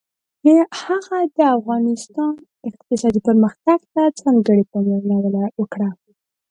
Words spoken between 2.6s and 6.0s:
اقتصادي پرمختګ ته ځانګړې پاملرنه وکړه.